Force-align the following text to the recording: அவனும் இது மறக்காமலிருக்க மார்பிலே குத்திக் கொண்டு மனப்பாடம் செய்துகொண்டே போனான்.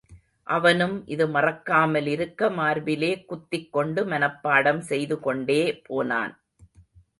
அவனும் 0.47 0.95
இது 1.05 1.25
மறக்காமலிருக்க 1.27 2.49
மார்பிலே 2.51 3.11
குத்திக் 3.25 3.69
கொண்டு 3.73 4.03
மனப்பாடம் 4.05 4.81
செய்துகொண்டே 4.89 5.61
போனான். 5.87 6.35